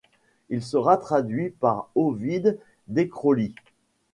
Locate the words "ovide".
1.93-2.57